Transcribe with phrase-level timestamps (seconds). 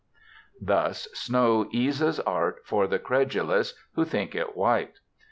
[0.59, 4.97] Thus snow eases art for the credulous who think it white.